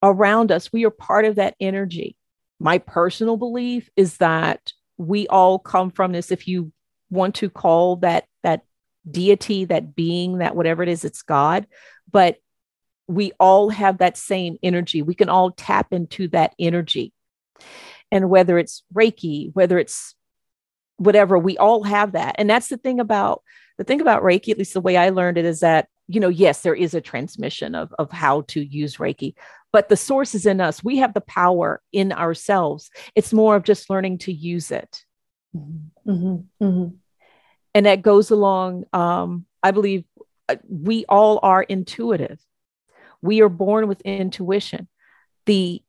[0.02, 0.72] around us.
[0.72, 2.16] We are part of that energy.
[2.58, 6.72] My personal belief is that we all come from this if you
[7.10, 8.62] want to call that that
[9.10, 11.66] deity, that being, that whatever it is, it's God.
[12.10, 12.38] But
[13.06, 15.02] we all have that same energy.
[15.02, 17.12] We can all tap into that energy.
[18.10, 20.14] And whether it's Reiki, whether it's
[21.04, 22.36] whatever, we all have that.
[22.38, 23.42] And that's the thing about
[23.78, 26.28] the thing about Reiki, at least the way I learned it, is that, you know,
[26.28, 29.34] yes, there is a transmission of, of how to use Reiki,
[29.72, 30.84] but the source is in us.
[30.84, 32.90] We have the power in ourselves.
[33.14, 35.04] It's more of just learning to use it
[35.54, 36.96] Mhm, mhm.
[37.74, 40.04] and that goes along um, i believe
[40.48, 42.40] uh, we all are intuitive
[43.20, 44.88] we are born with intuition
[45.44, 45.82] the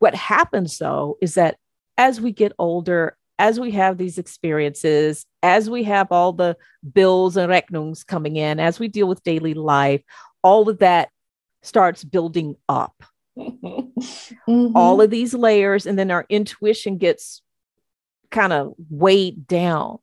[0.00, 1.56] what happens though is that
[1.96, 6.56] as we get older as we have these experiences as we have all the
[6.92, 10.02] bills and rechnungs coming in as we deal with daily life
[10.42, 11.08] all of that
[11.62, 13.02] starts building up
[13.36, 13.90] Mhm.
[14.76, 17.42] all of these layers and then our intuition gets
[18.30, 19.98] kind of weighed down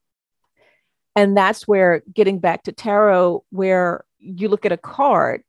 [1.15, 5.43] And that's where getting back to tarot, where you look at a card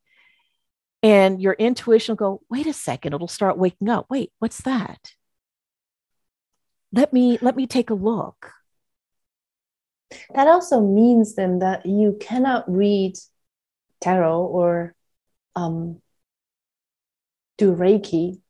[1.03, 4.07] and your intuition will go, wait a second, it'll start waking up.
[4.11, 5.13] Wait, what's that?
[6.93, 8.53] Let me let me take a look.
[10.35, 13.15] That also means then that you cannot read
[14.01, 14.95] tarot or
[15.57, 16.01] um,
[17.57, 18.41] do Reiki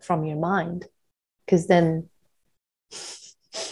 [0.00, 0.86] from your mind,
[1.44, 2.08] because then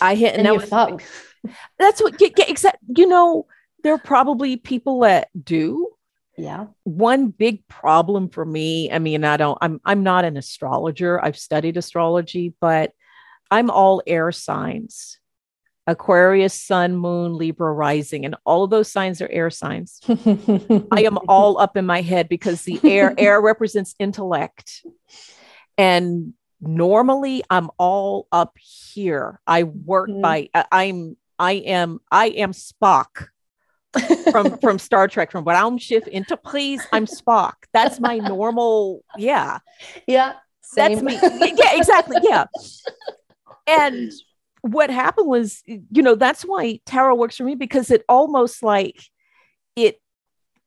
[0.01, 1.05] I hit and you're fucked.
[1.79, 2.79] That's what get, get exact.
[2.97, 3.47] You know,
[3.83, 5.91] there are probably people that do.
[6.39, 6.67] Yeah.
[6.85, 8.91] One big problem for me.
[8.91, 9.57] I mean, I don't.
[9.61, 11.23] I'm I'm not an astrologer.
[11.25, 12.93] I've studied astrology, but
[13.51, 15.19] I'm all air signs.
[15.87, 20.01] Aquarius, Sun, Moon, Libra, Rising, and all of those signs are air signs.
[20.09, 24.85] I am all up in my head because the air air represents intellect,
[25.79, 29.41] and normally I'm all up here.
[29.47, 30.23] I work mm-hmm.
[30.23, 33.29] by I'm I am I am Spock
[34.33, 37.55] from from Star Trek from Raumschiff please, I'm Spock.
[37.73, 39.05] That's my normal.
[39.17, 39.59] Yeah,
[40.09, 40.35] yeah.
[40.63, 41.05] Same.
[41.05, 41.53] That's me.
[41.57, 42.17] Yeah, exactly.
[42.23, 42.47] Yeah.
[43.67, 44.13] And
[44.63, 49.01] what happened was, you know, that's why tarot works for me because it almost like
[49.75, 50.01] it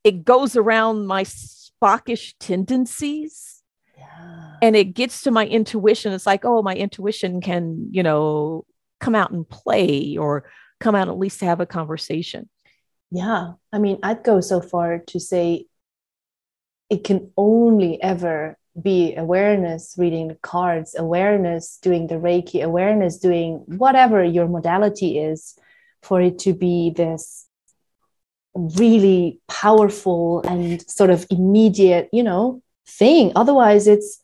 [0.04, 3.64] it goes around my Spockish tendencies.
[3.98, 4.54] Yeah.
[4.62, 6.14] And it gets to my intuition.
[6.14, 8.66] It's like, oh, my intuition can, you know,
[9.00, 12.50] come out and play or come out at least to have a conversation.
[13.12, 13.54] Yeah.
[13.74, 15.66] I mean, I'd go so far to say
[16.90, 23.64] it can only ever be awareness reading the cards, awareness doing the Reiki, awareness doing
[23.68, 25.58] whatever your modality is
[26.02, 27.48] for it to be this
[28.56, 33.32] really powerful and sort of immediate, you know, thing.
[33.36, 34.22] Otherwise, it's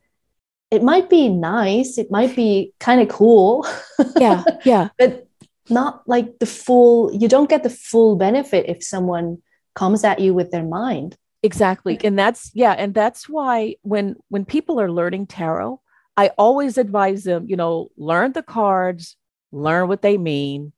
[0.71, 3.65] it might be nice, it might be kind of cool.
[4.17, 4.89] Yeah, yeah.
[4.97, 5.27] but
[5.69, 9.41] not like the full, you don't get the full benefit if someone
[9.73, 11.97] comes at you with their mind exactly.
[12.03, 15.79] And that's yeah and that's why when when people are learning tarot
[16.17, 19.17] i always advise them you know learn the cards
[19.51, 20.71] learn what they mean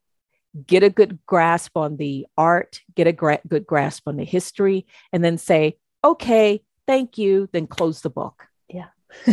[0.65, 4.85] get a good grasp on the art get a gra- good grasp on the history
[5.11, 8.47] and then say okay thank you then close the book.
[8.69, 8.87] Yeah.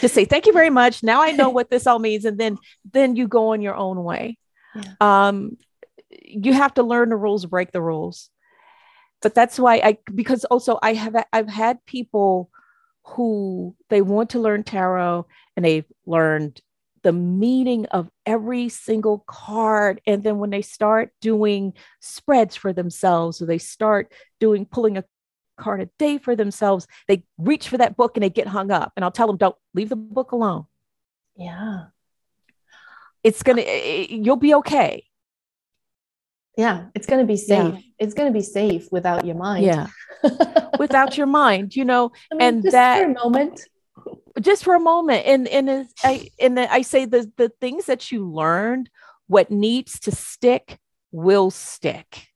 [0.00, 1.02] Just say thank you very much.
[1.02, 2.58] Now i know what this all means and then
[2.92, 4.38] then you go on your own way.
[4.74, 4.92] Yeah.
[5.00, 5.56] um
[6.10, 8.30] you have to learn the rules break the rules
[9.22, 12.50] but that's why I because also I have I've had people
[13.04, 15.26] who they want to learn tarot
[15.56, 16.60] and they've learned
[17.02, 20.00] the meaning of every single card.
[20.06, 25.04] And then when they start doing spreads for themselves or they start doing pulling a
[25.56, 28.92] card a day for themselves they reach for that book and they get hung up.
[28.96, 30.66] And i'll tell them don't leave the book alone.
[31.36, 31.86] Yeah.
[33.22, 35.04] It's gonna eh, eh, you'll be okay
[36.56, 37.74] yeah it's going to be safe.
[37.74, 37.80] Yeah.
[37.98, 39.64] it's going to be safe without your mind.
[39.64, 39.88] Yeah.
[40.78, 43.60] Without your mind you know I mean, and that for a moment.
[44.40, 48.28] Just for a moment and and i and i say the the things that you
[48.28, 48.90] learned
[49.26, 50.78] what needs to stick
[51.12, 52.26] will stick.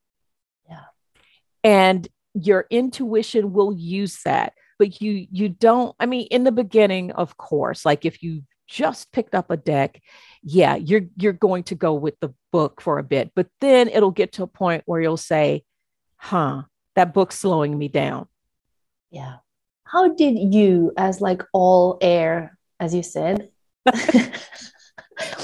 [0.69, 0.85] Yeah.
[1.65, 7.11] And your intuition will use that but you you don't i mean in the beginning
[7.13, 10.01] of course like if you just picked up a deck
[10.43, 14.11] yeah, you're you're going to go with the book for a bit, but then it'll
[14.11, 15.65] get to a point where you'll say,
[16.17, 16.63] "Huh,
[16.97, 18.27] that book's slowing me down."
[19.11, 19.37] Yeah.
[19.85, 23.51] How did you, as like all air, as you said,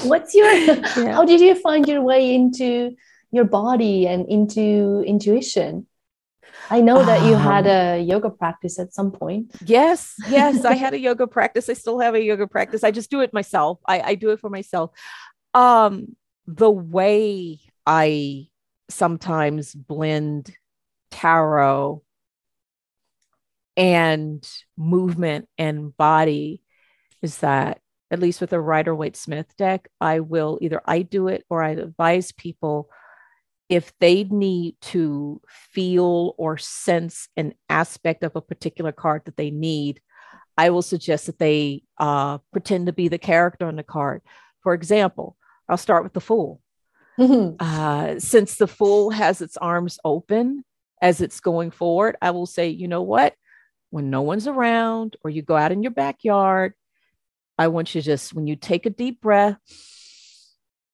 [0.03, 0.51] what's your?
[0.51, 1.13] Yeah.
[1.13, 2.95] How did you find your way into
[3.31, 5.85] your body and into intuition?
[6.69, 9.51] I know that you had um, a yoga practice at some point.
[9.65, 11.69] Yes, yes, I had a yoga practice.
[11.69, 12.83] I still have a yoga practice.
[12.83, 13.79] I just do it myself.
[13.85, 14.91] I, I do it for myself.
[15.53, 18.47] Um, the way I
[18.89, 20.55] sometimes blend
[21.11, 22.03] tarot
[23.75, 26.61] and movement and body
[27.21, 31.27] is that at least with a Rider Waite Smith deck, I will either I do
[31.27, 32.89] it or I advise people
[33.69, 39.51] if they need to feel or sense an aspect of a particular card that they
[39.51, 40.01] need,
[40.57, 44.21] I will suggest that they uh, pretend to be the character on the card.
[44.61, 45.35] For example,
[45.69, 46.61] I'll start with the Fool.
[47.19, 47.55] Mm-hmm.
[47.59, 50.63] Uh, since the Fool has its arms open
[51.01, 53.35] as it's going forward, I will say, you know what?
[53.89, 56.73] When no one's around or you go out in your backyard,
[57.57, 59.57] I want you just, when you take a deep breath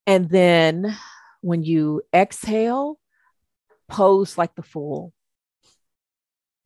[0.05, 0.95] and then
[1.43, 2.97] when you exhale,
[3.89, 5.11] pose like the fool.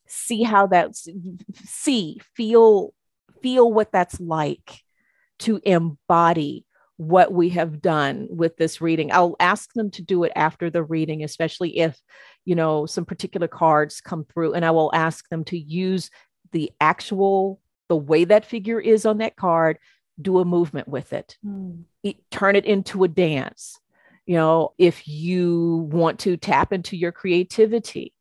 [0.05, 1.09] See how that's
[1.65, 2.93] see, feel,
[3.41, 4.84] feel what that's like
[5.39, 6.65] to embody
[6.97, 9.11] what we have done with this reading.
[9.11, 11.99] I'll ask them to do it after the reading, especially if,
[12.45, 16.09] you know, some particular cards come through, and I will ask them to use
[16.51, 17.59] the actual,
[17.89, 19.80] the way that figure is on that card,
[20.19, 21.84] do a movement with it, mm.
[22.03, 23.80] it turn it into a dance.
[24.28, 28.13] You know, if you want to tap into your creativity,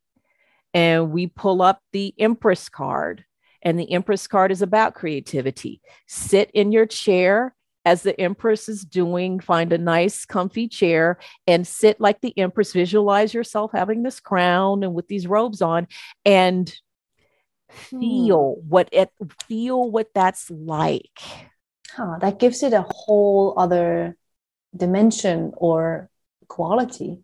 [0.73, 3.25] and we pull up the Empress card,
[3.63, 5.81] and the Empress card is about creativity.
[6.07, 7.55] Sit in your chair
[7.85, 12.73] as the Empress is doing, find a nice, comfy chair and sit like the Empress.
[12.73, 15.87] Visualize yourself having this crown and with these robes on
[16.25, 16.75] and
[17.71, 18.69] feel hmm.
[18.69, 19.11] what it
[19.49, 21.21] feel what that's like.
[21.91, 24.17] Huh, that gives it a whole other
[24.77, 26.11] dimension or
[26.49, 27.23] quality.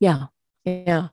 [0.00, 0.26] Yeah.
[0.64, 1.08] Yeah.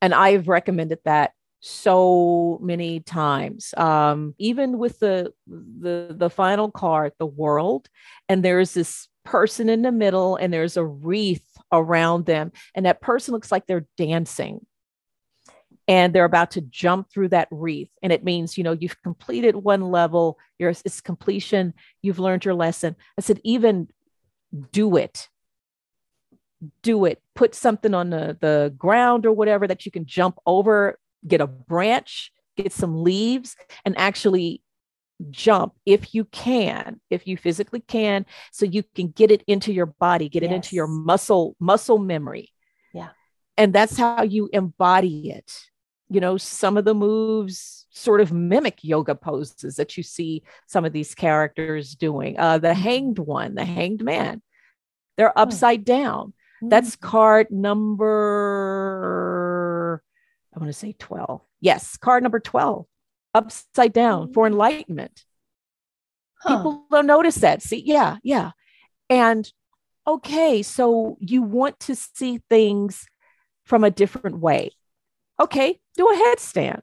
[0.00, 7.12] And I've recommended that so many times um, even with the the the final card
[7.18, 7.88] the world
[8.28, 13.00] and there's this person in the middle and there's a wreath around them and that
[13.00, 14.64] person looks like they're dancing
[15.88, 19.56] and they're about to jump through that wreath and it means you know you've completed
[19.56, 23.88] one level your it's completion you've learned your lesson i said even
[24.72, 25.28] do it.
[26.82, 27.22] Do it.
[27.34, 31.46] Put something on the, the ground or whatever that you can jump over get a
[31.46, 34.62] branch, get some leaves, and actually
[35.30, 39.86] jump if you can if you physically can so you can get it into your
[39.86, 40.54] body get it yes.
[40.54, 42.52] into your muscle muscle memory.
[42.94, 43.08] Yeah.
[43.56, 45.52] And that's how you embody it.
[46.08, 50.84] You know some of the moves sort of mimic yoga poses that you see some
[50.84, 52.80] of these characters doing uh the mm-hmm.
[52.80, 54.42] hanged one the hanged man
[55.16, 55.40] they're hmm.
[55.40, 57.00] upside down that's mm.
[57.00, 58.18] card number
[60.54, 61.40] I want to say 12.
[61.60, 62.84] Yes, card number 12,
[63.32, 64.48] upside down for mm.
[64.48, 65.24] enlightenment.
[66.40, 66.56] Huh.
[66.56, 67.62] People don't notice that.
[67.62, 68.50] See, yeah, yeah.
[69.08, 69.50] And
[70.06, 73.06] okay, so you want to see things
[73.64, 74.72] from a different way.
[75.40, 76.82] Okay, do a headstand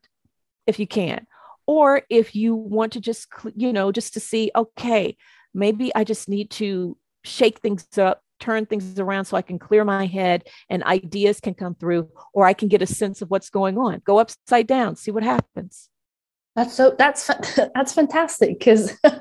[0.68, 1.28] if you can.
[1.68, 5.18] Or if you want to just, you know, just to see, okay,
[5.54, 9.84] maybe I just need to shake things up turn things around so I can clear
[9.84, 13.50] my head and ideas can come through, or I can get a sense of what's
[13.50, 14.02] going on.
[14.06, 15.90] Go upside down, see what happens.
[16.56, 17.28] That's so that's
[17.76, 19.12] that's fantastic because of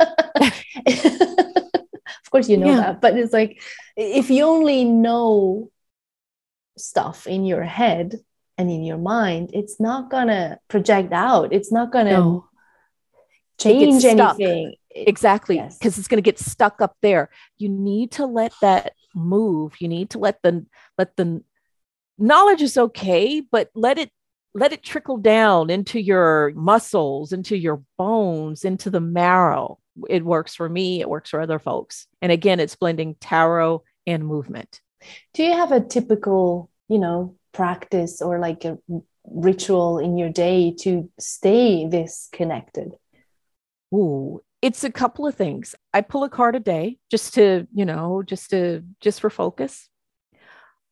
[2.30, 2.76] course you know yeah.
[2.76, 3.61] that, but it's like
[3.97, 5.70] if you only know
[6.76, 8.18] stuff in your head
[8.57, 11.52] and in your mind, it's not gonna project out.
[11.52, 12.48] It's not gonna no.
[13.59, 14.74] change anything.
[14.96, 15.98] Exactly because yes.
[15.98, 17.28] it's going to get stuck up there.
[17.59, 19.80] You need to let that move.
[19.80, 20.64] You need to let the
[20.98, 21.42] let the
[22.16, 24.11] knowledge is okay but let it
[24.55, 29.78] let it trickle down into your muscles into your bones into the marrow.
[30.09, 32.07] It works for me it works for other folks.
[32.22, 34.80] And again it's blending tarot and movement.
[35.32, 38.76] Do you have a typical you know practice or like a
[39.24, 42.92] ritual in your day to stay this connected
[43.94, 45.74] Ooh, it's a couple of things.
[45.92, 49.88] I pull a card a day just to, you know, just to just for focus.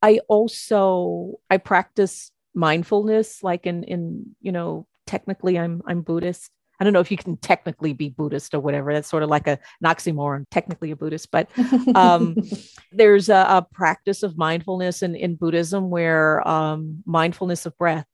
[0.01, 6.51] I also I practice mindfulness like in in, you know, technically I'm I'm Buddhist.
[6.83, 8.93] I don't know if you can technically be Buddhist or whatever.
[8.93, 11.49] That's sort of like a, an oxymoron, technically a Buddhist, but
[11.95, 12.37] um,
[12.93, 18.07] there's a, a, practice of mindfulness in, in Buddhism where um, mindfulness of breath.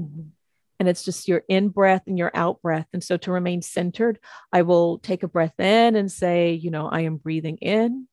[0.00, 0.22] Mm-hmm
[0.80, 2.86] and it's just your in breath and your out breath.
[2.92, 4.18] And so to remain centered,
[4.52, 8.08] I will take a breath in and say, you know, I am breathing in.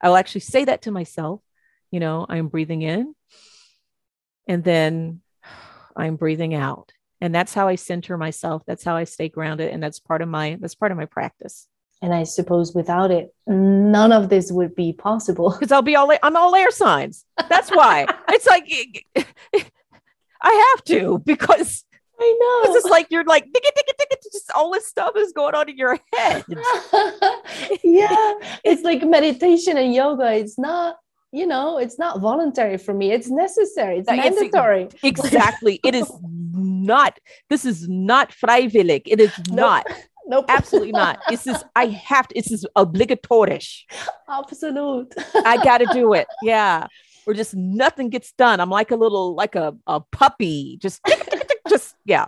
[0.00, 1.40] I will actually say that to myself,
[1.90, 3.14] you know, I am breathing in.
[4.46, 5.20] And then
[5.96, 6.92] I'm breathing out.
[7.20, 8.62] And that's how I center myself.
[8.66, 9.70] That's how I stay grounded.
[9.70, 11.66] And that's part of my that's part of my practice.
[12.02, 15.50] And I suppose without it, none of this would be possible.
[15.50, 17.24] Because I'll be all I'm all air signs.
[17.48, 18.06] That's why.
[18.28, 19.06] it's like
[20.42, 21.84] I have to because
[22.20, 22.70] I know.
[22.70, 25.68] It's just like you're like digga, digga, digga, just all this stuff is going on
[25.68, 26.44] in your head.
[27.82, 28.34] yeah.
[28.64, 30.32] It's like meditation and yoga.
[30.34, 30.96] It's not,
[31.32, 33.12] you know, it's not voluntary for me.
[33.12, 33.98] It's necessary.
[33.98, 34.84] It's mandatory.
[34.84, 35.80] It's, exactly.
[35.84, 37.18] it is not,
[37.48, 39.02] this is not freiwillig.
[39.06, 39.56] It is nope.
[39.56, 39.86] not.
[40.26, 40.44] Nope.
[40.48, 41.18] Absolutely not.
[41.28, 43.80] This is I have to, this is obligatorisch.
[44.28, 45.12] Absolute.
[45.34, 46.28] I gotta do it.
[46.42, 46.86] Yeah.
[47.26, 48.60] Or just nothing gets done.
[48.60, 51.00] I'm like a little like a, a puppy, just
[51.68, 52.26] just yeah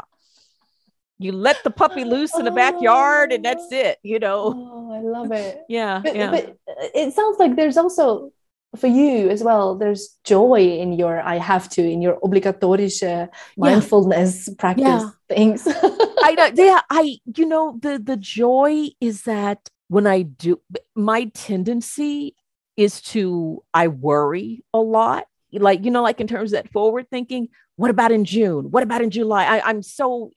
[1.19, 5.01] you let the puppy loose in the backyard and that's it you know oh, i
[5.01, 8.33] love it yeah but, yeah but uh, it sounds like there's also
[8.77, 14.49] for you as well there's joy in your i have to in your obligatorische mindfulness
[14.49, 14.55] yeah.
[14.59, 15.11] practice yeah.
[15.29, 20.59] things i know yeah i you know the the joy is that when I do,
[20.95, 22.35] my tendency
[22.79, 25.27] is to, I worry a lot.
[25.53, 28.71] Like, you know, like in terms of that forward thinking, what about in June?
[28.71, 29.45] What about in July?
[29.45, 30.31] I, I'm so,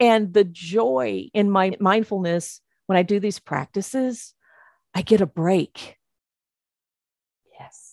[0.00, 4.34] and the joy in my mindfulness when I do these practices,
[4.92, 5.98] I get a break.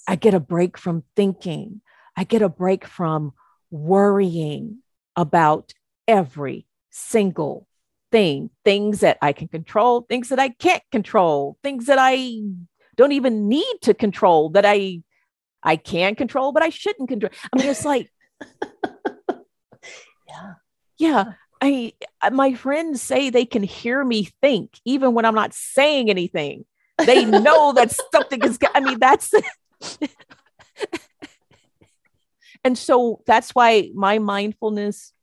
[0.08, 1.82] I get a break from thinking.
[2.16, 3.34] I get a break from
[3.72, 4.80] worrying
[5.16, 5.74] about
[6.08, 7.68] every single
[8.12, 12.42] thing, things that I can control, things that I can't control, things that I
[12.96, 15.02] don't even need to control that I
[15.64, 17.32] I can control, but I shouldn't control.
[17.52, 18.12] I mean, it's like,
[20.28, 20.54] yeah,
[20.98, 21.34] yeah.
[21.62, 26.10] I uh, my friends say they can hear me think even when I'm not saying
[26.10, 26.66] anything.
[27.06, 28.60] They know that something is.
[28.76, 29.34] I mean, that's.
[32.64, 35.14] and so that's why my mindfulness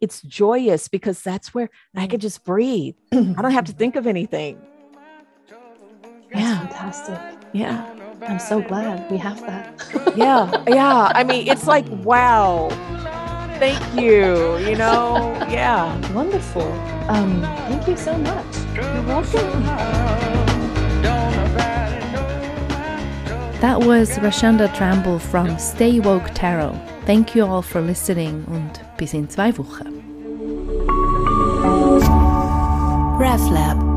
[0.00, 2.94] it's joyous because that's where I can just breathe.
[3.12, 4.60] I don't have to think of anything.
[6.34, 6.60] Yeah.
[6.60, 7.18] fantastic.
[7.52, 7.86] Yeah.
[8.22, 10.14] I'm so glad we have that.
[10.16, 10.64] yeah.
[10.68, 11.12] Yeah.
[11.14, 12.68] I mean, it's like, wow.
[13.58, 14.56] Thank you.
[14.58, 16.12] You know, yeah.
[16.12, 16.72] Wonderful.
[17.08, 18.56] Um, thank you so much.
[18.74, 20.39] You're welcome.
[23.60, 26.72] That was Rashunda Tramble from Stay Woke Tarot.
[27.04, 30.00] Thank you all for listening and bis in zwei Wochen.
[33.20, 33.89] RefLab